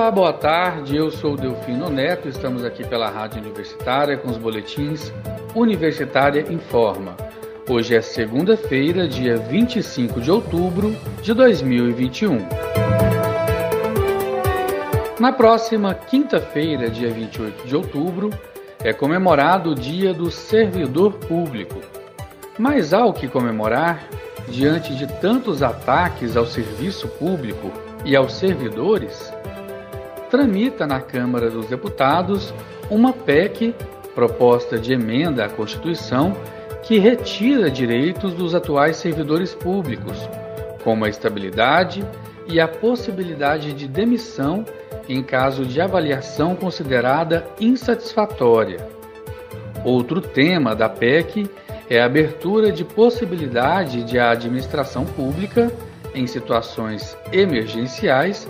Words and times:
Olá, 0.00 0.10
boa 0.10 0.32
tarde. 0.32 0.96
Eu 0.96 1.10
sou 1.10 1.36
Delfino 1.36 1.90
Neto. 1.90 2.26
Estamos 2.26 2.64
aqui 2.64 2.82
pela 2.86 3.10
Rádio 3.10 3.38
Universitária 3.38 4.16
com 4.16 4.30
os 4.30 4.38
boletins 4.38 5.12
Universitária 5.54 6.40
Informa. 6.50 7.14
Hoje 7.68 7.94
é 7.94 8.00
segunda-feira, 8.00 9.06
dia 9.06 9.36
25 9.36 10.18
de 10.22 10.30
outubro 10.30 10.96
de 11.20 11.34
2021. 11.34 12.38
Na 15.20 15.32
próxima 15.34 15.92
quinta-feira, 15.92 16.88
dia 16.88 17.10
28 17.10 17.66
de 17.66 17.76
outubro, 17.76 18.30
é 18.82 18.94
comemorado 18.94 19.72
o 19.72 19.74
Dia 19.74 20.14
do 20.14 20.30
Servidor 20.30 21.12
Público. 21.12 21.78
Mas 22.58 22.94
há 22.94 23.04
o 23.04 23.12
que 23.12 23.28
comemorar 23.28 24.08
diante 24.48 24.94
de 24.94 25.06
tantos 25.20 25.62
ataques 25.62 26.38
ao 26.38 26.46
serviço 26.46 27.06
público 27.06 27.70
e 28.02 28.16
aos 28.16 28.32
servidores? 28.32 29.30
Tramita 30.30 30.86
na 30.86 31.00
Câmara 31.00 31.50
dos 31.50 31.66
Deputados 31.66 32.54
uma 32.88 33.12
PEC, 33.12 33.74
proposta 34.14 34.78
de 34.78 34.92
emenda 34.92 35.44
à 35.44 35.48
Constituição, 35.48 36.36
que 36.82 36.98
retira 36.98 37.70
direitos 37.70 38.32
dos 38.32 38.54
atuais 38.54 38.96
servidores 38.96 39.54
públicos, 39.54 40.16
como 40.82 41.04
a 41.04 41.08
estabilidade 41.08 42.04
e 42.46 42.60
a 42.60 42.66
possibilidade 42.66 43.72
de 43.72 43.86
demissão 43.86 44.64
em 45.08 45.22
caso 45.22 45.64
de 45.64 45.80
avaliação 45.80 46.54
considerada 46.54 47.44
insatisfatória. 47.60 48.78
Outro 49.84 50.20
tema 50.20 50.74
da 50.74 50.88
PEC 50.88 51.50
é 51.88 52.00
a 52.00 52.06
abertura 52.06 52.70
de 52.70 52.84
possibilidade 52.84 54.04
de 54.04 54.18
a 54.18 54.30
administração 54.30 55.04
pública, 55.04 55.72
em 56.14 56.26
situações 56.26 57.16
emergenciais, 57.32 58.48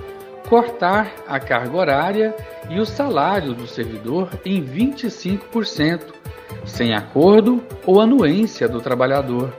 cortar 0.50 1.14
a 1.28 1.38
carga 1.38 1.76
horária 1.76 2.36
e 2.68 2.80
o 2.80 2.84
salário 2.84 3.54
do 3.54 3.68
servidor 3.68 4.28
em 4.44 4.60
25%, 4.60 6.06
sem 6.66 6.92
acordo 6.92 7.62
ou 7.86 8.00
anuência 8.00 8.68
do 8.68 8.80
trabalhador. 8.80 9.54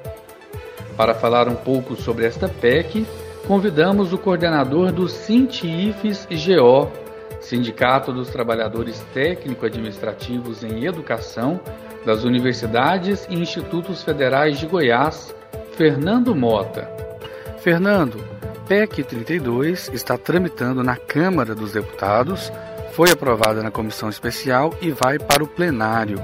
Para 0.98 1.14
falar 1.14 1.48
um 1.48 1.56
pouco 1.56 1.96
sobre 1.96 2.26
esta 2.26 2.50
PEC, 2.50 3.08
convidamos 3.48 4.12
o 4.12 4.18
coordenador 4.18 4.92
do 4.92 5.08
Sintifes 5.08 6.28
GO, 6.30 6.92
Sindicato 7.40 8.12
dos 8.12 8.30
Trabalhadores 8.30 9.00
Técnico-Administrativos 9.14 10.62
em 10.62 10.86
Educação 10.86 11.62
das 12.06 12.26
Universidades 12.26 13.26
e 13.30 13.36
Institutos 13.36 14.04
Federais 14.04 14.60
de 14.60 14.68
Goiás, 14.68 15.34
Fernando 15.72 16.36
Mota. 16.36 16.92
Fernando, 17.60 18.22
PEC 18.72 19.04
32 19.04 19.90
está 19.94 20.18
tramitando 20.18 20.82
na 20.82 20.96
Câmara 20.96 21.54
dos 21.54 21.74
Deputados, 21.74 22.50
foi 22.94 23.12
aprovada 23.12 23.62
na 23.62 23.70
comissão 23.70 24.08
especial 24.08 24.74
e 24.82 24.92
vai 24.92 25.20
para 25.20 25.44
o 25.44 25.48
plenário. 25.48 26.18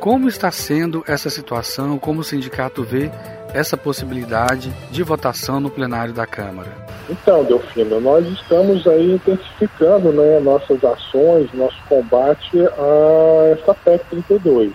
Como 0.00 0.30
está 0.30 0.50
sendo 0.50 1.04
essa 1.06 1.28
situação? 1.28 1.98
Como 1.98 2.22
o 2.22 2.24
sindicato 2.24 2.82
vê 2.82 3.10
essa 3.52 3.76
possibilidade 3.76 4.72
de 4.90 5.02
votação 5.02 5.60
no 5.60 5.68
plenário 5.68 6.14
da 6.14 6.26
Câmara? 6.26 6.74
Então, 7.06 7.44
Delfino, 7.44 8.00
nós 8.00 8.26
estamos 8.26 8.86
aí 8.86 9.16
intensificando 9.16 10.10
né, 10.10 10.40
nossas 10.40 10.82
ações, 10.82 11.52
nosso 11.52 11.76
combate 11.86 12.60
a 12.60 13.48
essa 13.52 13.74
PEC 13.74 14.06
32. 14.08 14.72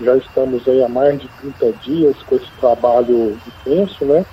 Já 0.00 0.16
estamos 0.16 0.66
aí 0.66 0.82
há 0.82 0.88
mais 0.88 1.20
de 1.20 1.28
30 1.42 1.72
dias 1.74 2.16
com 2.24 2.34
esse 2.34 2.50
trabalho 2.58 3.38
intenso, 3.46 4.04
né? 4.04 4.26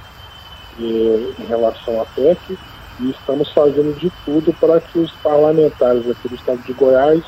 Em 0.80 1.46
relação 1.48 2.02
à 2.02 2.06
PEC 2.06 2.58
e 3.00 3.10
estamos 3.10 3.52
fazendo 3.52 3.98
de 4.00 4.12
tudo 4.26 4.54
para 4.54 4.80
que 4.80 5.00
os 5.00 5.12
parlamentares 5.24 6.10
aqui 6.10 6.30
do 6.30 6.36
estado 6.36 6.62
de 6.64 6.74
Goiás 6.74 7.24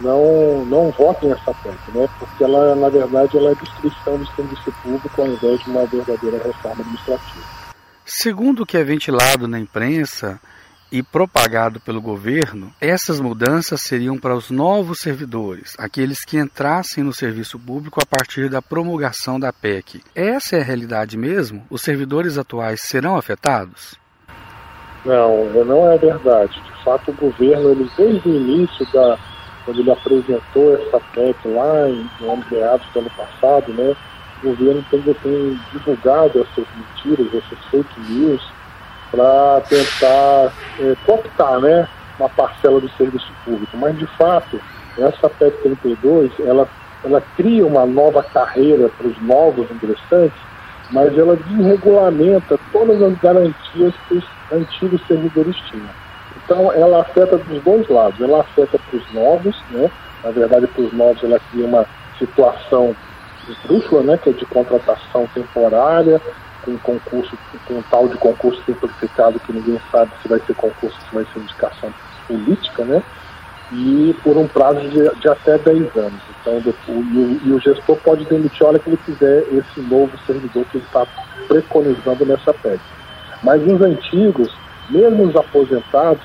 não, 0.00 0.64
não 0.64 0.90
votem 0.90 1.30
essa 1.32 1.52
PEC, 1.54 1.76
né? 1.94 2.08
porque 2.18 2.44
ela, 2.44 2.74
na 2.74 2.88
verdade, 2.88 3.36
ela 3.36 3.50
é 3.50 3.54
destruição 3.54 4.16
do 4.16 4.26
serviço 4.34 4.72
público 4.82 5.20
ao 5.20 5.28
invés 5.28 5.60
de 5.60 5.70
uma 5.70 5.86
verdadeira 5.86 6.38
reforma 6.38 6.80
administrativa. 6.80 7.46
Segundo 8.04 8.62
o 8.62 8.66
que 8.66 8.76
é 8.76 8.84
ventilado 8.84 9.46
na 9.46 9.58
imprensa, 9.58 10.40
e 10.90 11.02
propagado 11.02 11.80
pelo 11.80 12.00
governo, 12.00 12.72
essas 12.80 13.20
mudanças 13.20 13.82
seriam 13.82 14.18
para 14.18 14.34
os 14.34 14.50
novos 14.50 14.98
servidores, 15.00 15.74
aqueles 15.78 16.24
que 16.24 16.38
entrassem 16.38 17.04
no 17.04 17.12
serviço 17.12 17.58
público 17.58 18.00
a 18.02 18.06
partir 18.06 18.48
da 18.48 18.62
promulgação 18.62 19.38
da 19.38 19.52
PEC. 19.52 20.02
Essa 20.14 20.56
é 20.56 20.60
a 20.60 20.64
realidade 20.64 21.16
mesmo? 21.16 21.64
Os 21.70 21.82
servidores 21.82 22.38
atuais 22.38 22.80
serão 22.82 23.16
afetados? 23.16 23.96
Não, 25.04 25.64
não 25.64 25.90
é 25.90 25.98
verdade. 25.98 26.60
De 26.62 26.84
fato, 26.84 27.10
o 27.10 27.14
governo, 27.14 27.70
ele, 27.70 27.90
desde 27.96 28.28
o 28.28 28.34
início 28.34 28.90
da 28.92 29.18
quando 29.68 29.80
ele 29.80 29.90
apresentou 29.90 30.74
essa 30.76 30.98
PEC 31.12 31.36
lá 31.48 31.90
em, 31.90 32.08
ano 32.22 32.44
meados 32.50 32.86
do 32.94 33.00
ano 33.00 33.10
passado, 33.10 33.70
né, 33.74 33.94
o 34.42 34.48
governo 34.48 34.82
tem, 34.90 35.02
tem 35.02 35.60
divulgado 35.70 36.40
essas 36.40 36.64
mentiras, 36.74 37.34
essas 37.34 37.64
fake 37.66 38.00
news, 38.08 38.42
para 39.10 39.60
tentar 39.68 40.52
é, 40.80 40.96
cooptar 41.06 41.60
né, 41.60 41.88
uma 42.18 42.28
parcela 42.28 42.80
do 42.80 42.88
serviço 42.90 43.32
público. 43.44 43.76
Mas, 43.76 43.98
de 43.98 44.06
fato, 44.06 44.60
essa 44.98 45.28
PEC 45.28 45.56
32, 45.62 46.32
ela, 46.40 46.68
ela 47.04 47.22
cria 47.36 47.66
uma 47.66 47.86
nova 47.86 48.22
carreira 48.22 48.88
para 48.88 49.06
os 49.06 49.20
novos 49.22 49.70
ingressantes, 49.70 50.38
mas 50.90 51.16
ela 51.16 51.36
desregulamenta 51.36 52.58
todas 52.72 53.00
as 53.02 53.18
garantias 53.18 53.94
que 54.08 54.14
os 54.14 54.24
antigos 54.52 55.00
servidores 55.06 55.56
tinham. 55.70 55.88
Então, 56.44 56.72
ela 56.72 57.02
afeta 57.02 57.36
dos 57.36 57.62
dois 57.62 57.88
lados. 57.88 58.20
Ela 58.20 58.40
afeta 58.40 58.78
para 58.78 58.98
os 58.98 59.12
novos, 59.12 59.56
né? 59.70 59.90
na 60.24 60.30
verdade, 60.30 60.66
para 60.66 60.82
os 60.82 60.92
novos, 60.92 61.22
ela 61.22 61.38
cria 61.50 61.66
uma 61.66 61.86
situação 62.18 62.96
esdrúxula, 63.48 64.02
né? 64.02 64.18
que 64.18 64.30
é 64.30 64.32
de 64.32 64.46
contratação 64.46 65.28
temporária, 65.34 66.20
com 66.64 66.78
concurso, 66.78 67.36
com 67.66 67.74
um 67.74 67.82
tal 67.82 68.08
de 68.08 68.16
concurso 68.16 68.62
simplificado 68.64 69.40
que 69.40 69.52
ninguém 69.52 69.80
sabe 69.90 70.10
se 70.22 70.28
vai 70.28 70.40
ser 70.40 70.54
concurso, 70.54 70.96
se 71.00 71.14
vai 71.14 71.24
ser 71.32 71.40
indicação 71.40 71.92
política, 72.26 72.84
né? 72.84 73.02
E 73.70 74.16
por 74.22 74.36
um 74.36 74.46
prazo 74.46 74.80
de, 74.88 75.20
de 75.20 75.28
até 75.28 75.58
10 75.58 75.96
anos. 75.96 76.20
Então, 76.40 76.62
e, 76.88 77.18
o, 77.18 77.40
e 77.44 77.52
o 77.52 77.60
gestor 77.60 77.96
pode 77.96 78.24
demitir 78.24 78.64
a 78.64 78.68
hora 78.68 78.78
que 78.78 78.88
ele 78.88 78.98
quiser 79.04 79.44
esse 79.52 79.80
novo 79.80 80.10
servidor 80.26 80.64
que 80.66 80.78
ele 80.78 80.84
está 80.84 81.06
preconizando 81.46 82.24
nessa 82.24 82.52
PEC. 82.54 82.80
Mas 83.42 83.62
os 83.62 83.80
antigos, 83.80 84.52
mesmo 84.88 85.24
os 85.24 85.36
aposentados, 85.36 86.22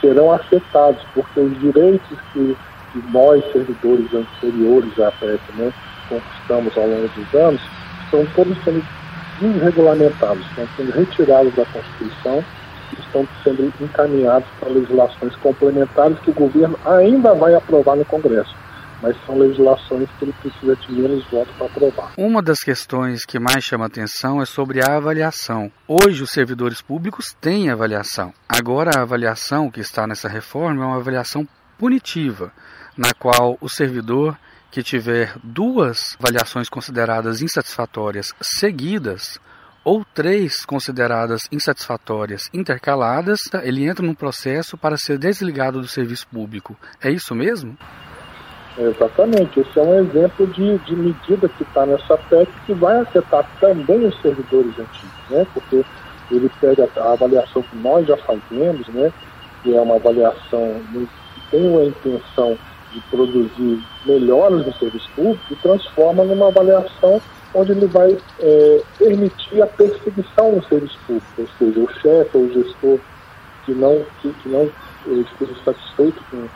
serão 0.00 0.32
afetados, 0.32 1.02
porque 1.14 1.40
os 1.40 1.58
direitos 1.60 2.18
que, 2.32 2.56
que 2.92 3.04
nós, 3.10 3.44
servidores 3.52 4.06
anteriores 4.14 4.98
à 5.00 5.10
PEC, 5.12 5.40
né, 5.56 5.72
conquistamos 6.08 6.76
ao 6.76 6.86
longo 6.86 7.08
dos 7.08 7.34
anos, 7.34 7.60
estão 8.04 8.24
todos 8.36 8.56
sendo 8.62 8.84
desregulamentados, 9.52 10.44
estão 10.46 10.66
sendo 10.76 10.92
retirados 10.92 11.54
da 11.54 11.64
Constituição 11.66 12.44
e 12.92 13.00
estão 13.00 13.28
sendo 13.42 13.72
encaminhados 13.80 14.48
para 14.58 14.70
legislações 14.70 15.36
complementares 15.36 16.18
que 16.20 16.30
o 16.30 16.34
governo 16.34 16.78
ainda 16.84 17.34
vai 17.34 17.54
aprovar 17.54 17.96
no 17.96 18.04
Congresso. 18.04 18.54
Mas 19.02 19.16
são 19.26 19.36
legislações 19.36 20.08
que 20.18 20.24
ele 20.24 20.34
precisa 20.40 20.76
de 20.76 20.92
menos 20.92 21.24
votos 21.30 21.54
para 21.56 21.66
aprovar. 21.66 22.12
Uma 22.16 22.40
das 22.40 22.60
questões 22.60 23.26
que 23.26 23.38
mais 23.38 23.62
chama 23.62 23.84
atenção 23.84 24.40
é 24.40 24.46
sobre 24.46 24.80
a 24.82 24.96
avaliação. 24.96 25.70
Hoje, 25.86 26.22
os 26.22 26.30
servidores 26.30 26.80
públicos 26.80 27.34
têm 27.38 27.68
avaliação. 27.68 28.32
Agora, 28.48 28.92
a 28.96 29.02
avaliação 29.02 29.70
que 29.70 29.80
está 29.80 30.06
nessa 30.06 30.28
reforma 30.28 30.84
é 30.84 30.86
uma 30.86 30.96
avaliação 30.96 31.46
punitiva, 31.78 32.50
na 32.96 33.12
qual 33.12 33.58
o 33.60 33.68
servidor 33.68 34.38
que 34.74 34.82
tiver 34.82 35.36
duas 35.40 36.16
avaliações 36.18 36.68
consideradas 36.68 37.40
insatisfatórias 37.40 38.34
seguidas 38.42 39.38
ou 39.84 40.04
três 40.04 40.64
consideradas 40.64 41.42
insatisfatórias 41.52 42.50
intercaladas, 42.52 43.38
ele 43.62 43.86
entra 43.86 44.04
num 44.04 44.16
processo 44.16 44.76
para 44.76 44.96
ser 44.96 45.16
desligado 45.16 45.80
do 45.80 45.86
serviço 45.86 46.26
público. 46.26 46.76
É 47.00 47.08
isso 47.08 47.36
mesmo? 47.36 47.78
Exatamente. 48.76 49.60
Esse 49.60 49.78
é 49.78 49.82
um 49.82 49.94
exemplo 50.00 50.44
de, 50.48 50.76
de 50.78 50.96
medida 50.96 51.48
que 51.50 51.62
está 51.62 51.86
nessa 51.86 52.18
PEC 52.18 52.50
que 52.66 52.74
vai 52.74 52.98
afetar 52.98 53.48
também 53.60 54.04
os 54.04 54.20
servidores 54.20 54.72
antigos, 54.76 55.30
né? 55.30 55.46
Porque 55.54 55.84
ele 56.32 56.50
pega 56.60 56.90
a 56.96 57.12
avaliação 57.12 57.62
que 57.62 57.76
nós 57.76 58.04
já 58.08 58.16
fazemos, 58.16 58.88
né? 58.88 59.12
Que 59.62 59.76
é 59.76 59.80
uma 59.80 59.94
avaliação 59.94 60.82
que 60.90 61.08
tem 61.52 61.78
a 61.78 61.84
intenção 61.84 62.58
de 62.94 63.00
produzir 63.10 63.82
melhoras 64.06 64.64
no 64.64 64.72
serviço 64.74 65.10
público 65.16 65.52
e 65.52 65.56
transforma 65.56 66.24
numa 66.24 66.48
avaliação 66.48 67.20
onde 67.52 67.72
ele 67.72 67.86
vai 67.86 68.16
é, 68.40 68.82
permitir 68.98 69.62
a 69.62 69.66
perseguição 69.66 70.56
no 70.56 70.64
serviço 70.64 70.98
público, 71.06 71.42
ou 71.42 71.48
seja, 71.58 71.80
o 71.80 71.88
chefe 72.00 72.36
ou 72.36 72.44
o 72.44 72.52
gestor 72.52 72.98
que 73.64 73.72
não, 73.72 74.04
que, 74.20 74.32
que 74.34 74.48
não 74.48 74.70
esteja 75.06 75.54
satisfeito 75.64 76.22
com 76.30 76.48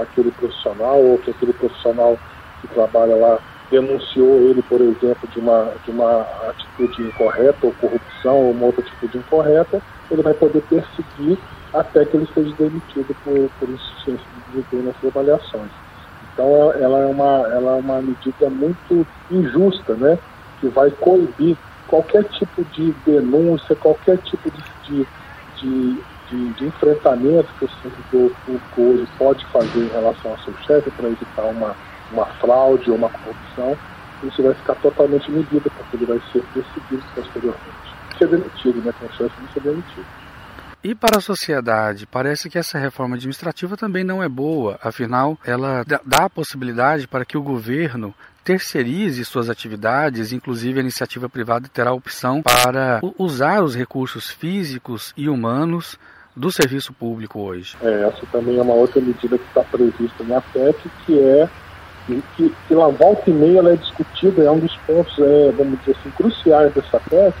aquele 0.00 0.30
profissional 0.32 1.02
ou 1.02 1.18
que 1.18 1.30
aquele 1.30 1.52
profissional 1.54 2.18
que 2.60 2.68
trabalha 2.68 3.16
lá 3.16 3.38
denunciou 3.70 4.38
ele, 4.48 4.62
por 4.62 4.80
exemplo, 4.80 5.28
de 5.28 5.38
uma, 5.38 5.72
de 5.84 5.90
uma 5.90 6.22
atitude 6.48 7.02
incorreta 7.02 7.66
ou 7.66 7.72
corrupção 7.72 8.36
ou 8.36 8.50
uma 8.52 8.66
outra 8.66 8.82
atitude 8.82 9.18
incorreta, 9.18 9.82
ele 10.10 10.22
vai 10.22 10.34
poder 10.34 10.62
perseguir 10.62 11.38
até 11.72 12.04
que 12.04 12.16
ele 12.16 12.28
seja 12.32 12.54
demitido 12.56 13.14
por, 13.24 13.50
por 13.58 13.68
insuficiência 13.68 14.26
de 14.32 14.52
desempenho 14.52 14.84
nessas 14.84 15.04
avaliações. 15.04 15.85
Então 16.36 16.70
ela 16.74 17.00
é, 17.00 17.06
uma, 17.06 17.48
ela 17.50 17.72
é 17.72 17.80
uma 17.80 18.02
medida 18.02 18.50
muito 18.50 19.06
injusta, 19.30 19.94
né? 19.94 20.18
que 20.60 20.68
vai 20.68 20.90
coibir 20.90 21.56
qualquer 21.86 22.24
tipo 22.24 22.62
de 22.66 22.92
denúncia, 23.06 23.74
qualquer 23.76 24.18
tipo 24.18 24.50
de, 24.50 25.06
de, 25.62 25.98
de, 26.28 26.52
de, 26.52 26.66
enfrentamento 26.66 27.54
que 27.58 27.64
o 27.64 27.70
servidor 27.80 28.30
público 28.44 28.82
hoje 28.82 29.08
pode 29.16 29.46
fazer 29.46 29.78
em 29.78 29.88
relação 29.88 30.32
ao 30.32 30.38
seu 30.40 30.54
chefe 30.58 30.90
para 30.90 31.08
evitar 31.08 31.44
uma, 31.46 31.74
uma 32.12 32.26
fraude 32.34 32.90
ou 32.90 32.98
uma 32.98 33.08
corrupção, 33.08 33.74
isso 34.22 34.42
vai 34.42 34.52
ficar 34.54 34.74
totalmente 34.76 35.30
medido, 35.30 35.70
porque 35.70 35.96
ele 35.96 36.04
vai 36.04 36.20
ser 36.32 36.42
perseguido 36.52 37.02
posteriormente. 37.14 37.96
Ser 38.18 38.28
demitido, 38.28 38.82
né? 38.82 38.92
Com 38.98 39.10
chance 39.12 39.34
de 39.40 39.52
ser 39.54 39.60
demitido. 39.60 40.06
E 40.86 40.94
para 40.94 41.18
a 41.18 41.20
sociedade, 41.20 42.06
parece 42.06 42.48
que 42.48 42.56
essa 42.56 42.78
reforma 42.78 43.16
administrativa 43.16 43.76
também 43.76 44.04
não 44.04 44.22
é 44.22 44.28
boa, 44.28 44.78
afinal, 44.80 45.36
ela 45.44 45.84
dá 45.84 46.26
a 46.26 46.30
possibilidade 46.30 47.08
para 47.08 47.24
que 47.24 47.36
o 47.36 47.42
governo 47.42 48.14
terceirize 48.44 49.24
suas 49.24 49.50
atividades, 49.50 50.30
inclusive 50.30 50.78
a 50.78 50.82
iniciativa 50.82 51.28
privada 51.28 51.68
terá 51.74 51.90
a 51.90 51.92
opção 51.92 52.40
para 52.40 53.00
usar 53.18 53.64
os 53.64 53.74
recursos 53.74 54.30
físicos 54.30 55.12
e 55.16 55.28
humanos 55.28 55.98
do 56.36 56.52
serviço 56.52 56.92
público 56.92 57.40
hoje. 57.40 57.76
É, 57.82 58.06
essa 58.06 58.24
também 58.30 58.56
é 58.56 58.62
uma 58.62 58.74
outra 58.74 59.00
medida 59.00 59.36
que 59.36 59.44
está 59.48 59.64
prevista 59.64 60.22
na 60.22 60.40
PEC, 60.40 60.88
que 61.04 61.18
é 61.18 61.48
que, 62.36 62.54
que 62.68 62.74
lá 62.76 62.86
volta 62.90 63.28
e 63.28 63.32
meia 63.32 63.58
ela 63.58 63.72
é 63.72 63.76
discutida, 63.76 64.44
é 64.44 64.50
um 64.52 64.60
dos 64.60 64.76
pontos, 64.86 65.18
é, 65.18 65.50
vamos 65.50 65.80
dizer 65.80 65.96
assim, 65.98 66.10
cruciais 66.10 66.72
dessa 66.72 67.00
PEC, 67.00 67.34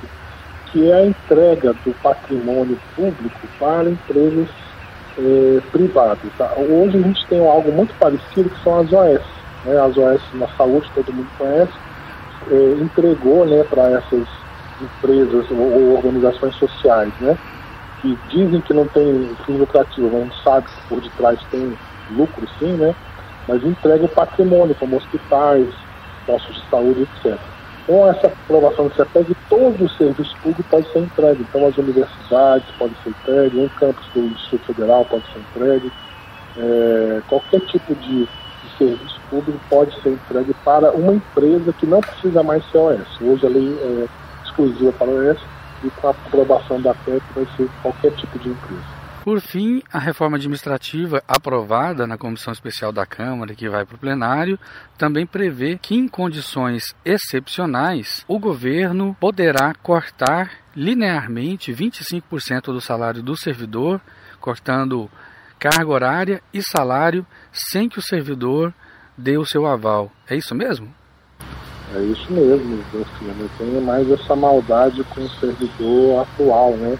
que 0.76 0.90
é 0.90 0.94
a 0.94 1.06
entrega 1.06 1.72
do 1.72 1.94
patrimônio 2.02 2.78
público 2.94 3.48
para 3.58 3.88
empresas 3.88 4.46
é, 5.18 5.60
privadas. 5.72 6.30
Tá? 6.36 6.52
Hoje 6.54 6.98
a 6.98 7.00
gente 7.00 7.26
tem 7.28 7.40
algo 7.40 7.72
muito 7.72 7.94
parecido 7.94 8.50
que 8.50 8.62
são 8.62 8.80
as 8.80 8.92
OS. 8.92 9.22
Né? 9.64 9.80
As 9.80 9.96
OS 9.96 10.20
na 10.34 10.46
saúde, 10.48 10.90
todo 10.94 11.14
mundo 11.14 11.28
conhece, 11.38 11.72
é, 12.50 12.82
entregou 12.82 13.46
né, 13.46 13.64
para 13.64 13.90
essas 13.92 14.28
empresas 14.82 15.50
ou, 15.50 15.72
ou, 15.72 15.96
organizações 15.96 16.54
sociais, 16.56 17.12
né, 17.20 17.38
que 18.02 18.18
dizem 18.28 18.60
que 18.60 18.74
não 18.74 18.86
tem 18.88 19.34
fim 19.46 19.56
lucrativo, 19.56 20.10
mas 20.12 20.20
a 20.20 20.24
gente 20.24 20.42
sabe 20.44 20.66
que 20.66 20.88
por 20.90 21.00
detrás 21.00 21.40
tem 21.50 21.72
lucro 22.10 22.46
sim, 22.58 22.72
né, 22.72 22.94
mas 23.48 23.64
entrega 23.64 24.04
o 24.04 24.08
patrimônio, 24.08 24.74
como 24.74 24.98
hospitais, 24.98 25.74
postos 26.26 26.56
de 26.56 26.68
saúde, 26.68 27.08
etc 27.24 27.55
com 27.86 28.08
essa 28.08 28.26
aprovação 28.26 28.88
do 28.88 28.94
CEPEG, 28.94 29.36
todo 29.48 29.84
o 29.84 29.88
serviço 29.90 30.36
público 30.42 30.64
pode 30.68 30.92
ser 30.92 30.98
entregue. 30.98 31.46
Então, 31.48 31.66
as 31.66 31.78
universidades 31.78 32.68
podem 32.78 32.96
ser 33.02 33.10
entregues, 33.10 33.58
um 33.58 33.68
campus 33.68 34.06
do 34.12 34.28
Distrito 34.30 34.66
Federal 34.66 35.04
pode 35.04 35.24
ser 35.32 35.38
entregue, 35.38 35.92
é, 36.58 37.22
qualquer 37.28 37.60
tipo 37.60 37.94
de, 37.94 38.24
de, 38.24 38.28
serviço 38.76 39.20
público 39.30 39.60
pode 39.70 40.02
ser 40.02 40.10
entregue 40.10 40.54
para 40.64 40.90
uma 40.92 41.14
empresa 41.14 41.72
que 41.72 41.86
não 41.86 42.00
precisa 42.00 42.42
mais 42.42 42.64
ser 42.70 42.78
OS. 42.78 43.20
Hoje 43.20 43.46
a 43.46 43.48
lei 43.48 43.78
é 43.80 44.06
exclusiva 44.44 44.92
para 44.92 45.10
OS 45.10 45.38
e 45.84 45.90
com 45.90 46.08
a 46.08 46.10
aprovação 46.10 46.80
da 46.80 46.94
PEC 46.94 47.22
vai 47.34 47.46
ser 47.56 47.68
qualquer 47.82 48.10
tipo 48.12 48.38
de 48.38 48.48
empresa. 48.48 48.95
Por 49.26 49.40
fim, 49.40 49.82
a 49.92 49.98
reforma 49.98 50.36
administrativa 50.36 51.20
aprovada 51.26 52.06
na 52.06 52.16
Comissão 52.16 52.52
Especial 52.52 52.92
da 52.92 53.04
Câmara, 53.04 53.56
que 53.56 53.68
vai 53.68 53.84
para 53.84 53.96
o 53.96 53.98
plenário, 53.98 54.56
também 54.96 55.26
prevê 55.26 55.76
que, 55.76 55.96
em 55.96 56.06
condições 56.06 56.94
excepcionais, 57.04 58.24
o 58.28 58.38
governo 58.38 59.16
poderá 59.18 59.74
cortar 59.82 60.52
linearmente 60.76 61.72
25% 61.72 62.66
do 62.66 62.80
salário 62.80 63.20
do 63.20 63.36
servidor, 63.36 64.00
cortando 64.40 65.10
carga 65.58 65.90
horária 65.90 66.42
e 66.54 66.62
salário 66.62 67.26
sem 67.52 67.88
que 67.88 67.98
o 67.98 68.02
servidor 68.02 68.72
dê 69.18 69.36
o 69.36 69.44
seu 69.44 69.66
aval. 69.66 70.08
É 70.30 70.36
isso 70.36 70.54
mesmo? 70.54 70.94
É 71.92 72.00
isso 72.00 72.32
mesmo, 72.32 72.80
Delfino. 72.92 73.50
Tem 73.58 73.80
mais 73.80 74.08
essa 74.08 74.36
maldade 74.36 75.02
com 75.02 75.22
o 75.22 75.30
servidor 75.30 76.22
atual, 76.22 76.76
né? 76.76 76.96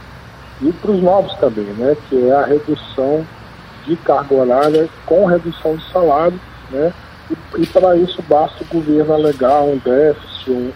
E 0.62 0.72
para 0.72 0.90
os 0.90 1.02
novos 1.02 1.34
também, 1.34 1.64
né, 1.64 1.96
que 2.08 2.28
é 2.28 2.32
a 2.32 2.44
redução 2.44 3.26
de 3.84 3.96
carga 3.96 4.34
horária 4.34 4.88
com 5.04 5.26
redução 5.26 5.76
de 5.76 5.92
salário, 5.92 6.40
né, 6.70 6.92
e, 7.30 7.62
e 7.62 7.66
para 7.66 7.96
isso 7.96 8.22
basta 8.28 8.64
o 8.64 8.74
governo 8.74 9.14
alegar 9.14 9.62
um 9.62 9.78
déficit, 9.78 10.50
um, 10.50 10.72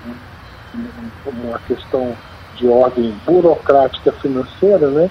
um, 0.75 1.31
uma 1.45 1.59
questão 1.61 2.15
de 2.57 2.69
ordem 2.69 3.15
burocrática 3.25 4.13
financeira, 4.13 4.89
né, 4.91 5.11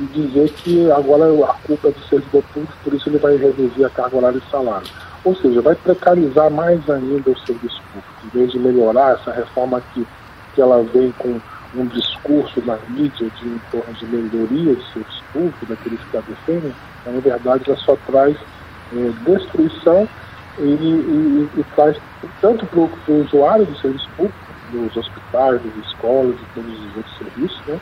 e 0.00 0.04
dizer 0.04 0.50
que 0.50 0.90
agora 0.90 1.24
a 1.44 1.54
culpa 1.66 1.88
é 1.88 1.90
do 1.92 2.00
servidor 2.08 2.42
público, 2.52 2.74
por 2.82 2.94
isso 2.94 3.08
ele 3.08 3.18
vai 3.18 3.36
reduzir 3.36 3.84
a 3.84 3.90
carga 3.90 4.16
horária 4.16 4.38
e 4.38 4.50
salário. 4.50 4.88
Ou 5.24 5.34
seja, 5.36 5.62
vai 5.62 5.74
precarizar 5.74 6.50
mais 6.50 6.88
ainda 6.90 7.30
o 7.30 7.38
serviço 7.46 7.80
público, 7.92 8.26
em 8.26 8.38
vez 8.38 8.52
de 8.52 8.58
melhorar 8.58 9.14
essa 9.14 9.32
reforma 9.32 9.80
que, 9.92 10.06
que 10.54 10.60
ela 10.60 10.82
vem 10.82 11.12
com 11.12 11.40
um 11.74 11.86
discurso 11.86 12.64
na 12.64 12.78
mídia 12.88 13.28
de 13.30 13.48
em 13.48 13.58
torno 13.70 13.92
de 13.94 14.06
melhoria 14.06 14.74
de 14.74 14.92
serviço 14.92 15.24
público, 15.32 15.66
daqueles 15.66 16.02
que 16.04 16.16
a 16.16 16.20
defendem, 16.20 16.74
na 17.04 17.20
verdade 17.20 17.64
ela 17.66 17.76
só 17.78 17.96
traz 17.96 18.36
é, 18.92 19.10
destruição 19.24 20.08
e, 20.58 20.64
e, 20.64 21.50
e, 21.60 21.64
traz 21.74 21.98
tanto 22.40 22.66
para 22.66 22.78
o 22.80 23.22
usuário 23.22 23.66
do 23.66 23.76
serviço 23.78 24.08
público, 24.16 24.54
dos 24.70 24.96
hospitais, 24.96 25.62
das 25.62 25.74
escolas 25.86 26.40
e 26.40 26.46
todos 26.54 26.78
os 26.78 26.96
outros 26.96 27.18
serviços, 27.18 27.62
né, 27.66 27.80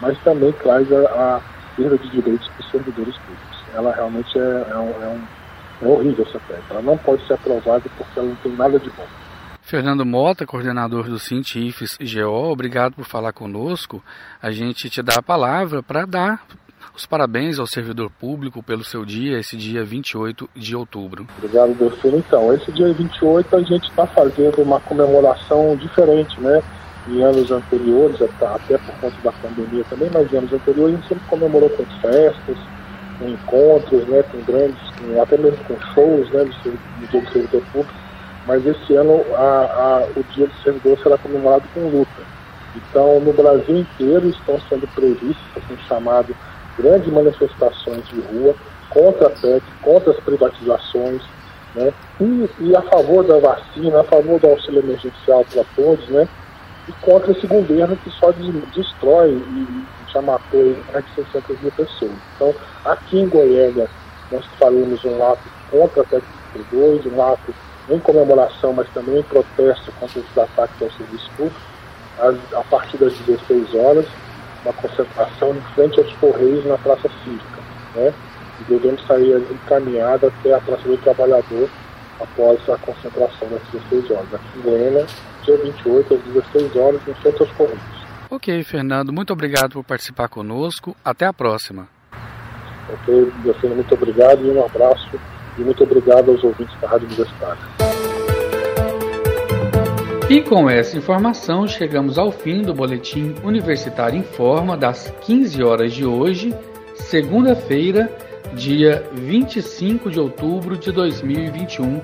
mas 0.00 0.18
também 0.20 0.52
traz 0.52 0.90
a, 0.92 1.36
a 1.36 1.42
perda 1.76 1.98
de 1.98 2.10
direitos 2.10 2.48
para 2.48 2.60
os 2.64 2.70
servidores 2.70 3.18
públicos. 3.18 3.64
Ela 3.72 3.92
realmente 3.94 4.38
é, 4.38 4.40
é, 4.40 4.78
um, 4.78 5.02
é, 5.02 5.08
um, 5.08 5.28
é 5.80 5.86
horrível 5.86 6.24
essa 6.28 6.40
PEC. 6.40 6.62
Ela 6.70 6.82
não 6.82 6.98
pode 6.98 7.26
ser 7.26 7.34
aprovada 7.34 7.82
porque 7.96 8.18
ela 8.18 8.28
não 8.28 8.36
tem 8.36 8.52
nada 8.52 8.78
de 8.78 8.90
bom. 8.90 9.08
Fernando 9.72 10.04
Mota, 10.04 10.44
coordenador 10.44 11.04
do 11.04 11.18
Científicos 11.18 11.96
GO, 11.96 12.52
obrigado 12.52 12.92
por 12.92 13.06
falar 13.06 13.32
conosco. 13.32 14.04
A 14.42 14.50
gente 14.50 14.90
te 14.90 15.00
dá 15.00 15.14
a 15.16 15.22
palavra 15.22 15.82
para 15.82 16.04
dar 16.04 16.44
os 16.94 17.06
parabéns 17.06 17.58
ao 17.58 17.66
servidor 17.66 18.10
público 18.10 18.62
pelo 18.62 18.84
seu 18.84 19.02
dia, 19.02 19.38
esse 19.38 19.56
dia 19.56 19.82
28 19.82 20.50
de 20.54 20.76
outubro. 20.76 21.26
Obrigado, 21.38 21.72
Delfino. 21.72 22.18
Então, 22.18 22.52
esse 22.52 22.70
dia 22.70 22.92
28 22.92 23.56
a 23.56 23.62
gente 23.62 23.88
está 23.88 24.06
fazendo 24.06 24.60
uma 24.60 24.78
comemoração 24.78 25.74
diferente, 25.74 26.38
né? 26.38 26.62
Em 27.08 27.22
anos 27.22 27.50
anteriores, 27.50 28.20
até 28.20 28.76
por 28.76 28.94
conta 29.00 29.16
da 29.24 29.32
pandemia 29.32 29.84
também, 29.88 30.10
mas 30.12 30.30
em 30.30 30.36
anos 30.36 30.52
anteriores 30.52 30.96
a 30.96 30.98
gente 30.98 31.08
sempre 31.08 31.28
comemorou 31.28 31.70
com 31.70 31.86
festas, 32.02 32.58
com 33.18 33.26
encontros, 33.26 34.06
né? 34.06 34.22
Com 34.24 34.38
grandes, 34.42 34.90
com, 34.98 35.22
até 35.22 35.38
mesmo 35.38 35.64
com 35.64 35.80
shows, 35.94 36.30
né? 36.30 36.44
Do 36.44 37.32
servidor 37.32 37.62
público 37.72 38.01
mas 38.46 38.66
esse 38.66 38.94
ano 38.94 39.24
a, 39.34 39.40
a, 39.40 40.08
o 40.16 40.24
Dia 40.34 40.46
do 40.46 40.62
Servidor 40.62 40.98
será 40.98 41.18
comemorado 41.18 41.64
com 41.74 41.88
luta. 41.88 42.22
Então, 42.74 43.20
no 43.20 43.32
Brasil 43.32 43.78
inteiro 43.78 44.28
estão 44.28 44.58
sendo 44.68 44.86
previstas, 44.94 45.36
assim, 45.56 45.76
chamado, 45.86 46.34
grandes 46.78 47.12
manifestações 47.12 48.06
de 48.08 48.20
rua 48.20 48.54
contra 48.88 49.26
a 49.26 49.30
PEC, 49.30 49.62
contra 49.82 50.10
as 50.12 50.20
privatizações, 50.20 51.22
né? 51.74 51.92
E, 52.20 52.50
e, 52.60 52.76
a 52.76 52.82
favor 52.82 53.24
da 53.24 53.38
vacina, 53.38 54.00
a 54.00 54.04
favor 54.04 54.38
do 54.40 54.48
auxílio 54.48 54.80
emergencial 54.80 55.44
para 55.52 55.64
todos, 55.76 56.06
né? 56.08 56.28
E 56.88 56.92
contra 57.00 57.32
esse 57.32 57.46
governo 57.46 57.96
que 57.96 58.10
só 58.10 58.32
destrói 58.74 59.30
e, 59.30 59.84
já 60.12 60.20
matou 60.20 60.76
mais 60.92 61.04
de 61.06 61.14
600 61.14 61.60
mil 61.60 61.72
pessoas. 61.72 62.12
Então, 62.36 62.54
aqui 62.84 63.18
em 63.18 63.28
Goiânia, 63.28 63.88
nós 64.30 64.44
faremos 64.58 65.02
um 65.04 65.24
ato 65.24 65.42
contra 65.70 66.02
a 66.02 66.04
PEC 66.04 66.24
2, 66.70 67.06
um 67.06 67.22
ato 67.22 67.54
em 67.88 67.98
comemoração, 67.98 68.72
mas 68.72 68.88
também 68.90 69.18
em 69.18 69.22
protesto 69.22 69.92
contra 69.92 70.20
os 70.20 70.38
ataques 70.38 70.82
ao 70.82 70.90
serviço 70.92 71.30
público, 71.36 71.60
a 72.54 72.62
partir 72.64 72.98
das 72.98 73.12
16 73.14 73.74
horas, 73.74 74.06
uma 74.64 74.72
concentração 74.74 75.56
em 75.56 75.60
frente 75.74 75.98
aos 75.98 76.12
Correios 76.14 76.64
na 76.64 76.78
Praça 76.78 77.08
Cívica. 77.24 77.60
Né? 77.94 78.12
E 78.60 78.64
devemos 78.64 79.04
sair 79.06 79.36
encaminhada 79.50 80.28
até 80.28 80.54
a 80.54 80.60
Praça 80.60 80.82
do 80.82 80.96
Trabalhador 80.98 81.68
após 82.20 82.60
a 82.68 82.78
concentração 82.78 83.48
das 83.48 83.62
16 83.90 84.10
horas. 84.10 84.34
Aqui 84.34 84.58
em 84.58 84.62
Goiânia, 84.62 85.06
dia 85.42 85.56
28, 85.58 86.14
às 86.14 86.20
16 86.20 86.76
horas, 86.76 87.00
em 87.08 87.14
frente 87.14 87.42
aos 87.42 87.50
Correios. 87.52 88.02
Ok, 88.30 88.62
Fernando, 88.64 89.12
muito 89.12 89.32
obrigado 89.32 89.72
por 89.72 89.84
participar 89.84 90.28
conosco. 90.28 90.96
Até 91.04 91.26
a 91.26 91.32
próxima. 91.32 91.88
Ok, 92.88 93.32
Delfino, 93.42 93.74
muito 93.74 93.94
obrigado 93.94 94.44
e 94.44 94.50
um 94.50 94.64
abraço 94.64 95.10
e 95.58 95.62
muito 95.62 95.82
obrigado 95.82 96.30
aos 96.30 96.42
ouvintes 96.42 96.74
da 96.80 96.88
Rádio 96.88 97.06
Universitária. 97.06 97.62
E 100.28 100.40
com 100.40 100.70
essa 100.70 100.96
informação 100.96 101.68
chegamos 101.68 102.16
ao 102.16 102.32
fim 102.32 102.62
do 102.62 102.72
Boletim 102.72 103.34
Universitário 103.44 104.18
em 104.18 104.22
Forma 104.22 104.76
das 104.76 105.12
15 105.20 105.62
horas 105.62 105.92
de 105.92 106.06
hoje, 106.06 106.54
segunda-feira, 106.94 108.10
dia 108.54 109.04
25 109.12 110.10
de 110.10 110.18
outubro 110.18 110.78
de 110.78 110.90
2021. 110.90 112.00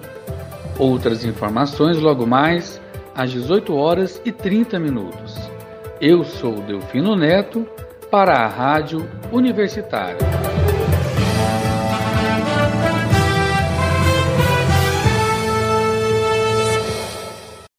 Outras 0.78 1.24
informações 1.24 1.98
logo 1.98 2.26
mais 2.26 2.80
às 3.14 3.30
18 3.30 3.74
horas 3.74 4.20
e 4.24 4.30
30 4.30 4.78
minutos. 4.78 5.36
Eu 6.00 6.22
sou 6.22 6.60
Delfino 6.60 7.16
Neto 7.16 7.66
para 8.10 8.34
a 8.34 8.46
Rádio 8.46 9.08
Universitária. 9.32 10.18